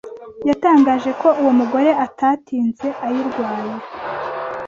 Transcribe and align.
yatangaje 0.49 1.09
ko 1.21 1.27
uwo 1.41 1.51
mugore 1.59 1.89
atatinze 2.05 2.87
ayirwaye 3.05 3.73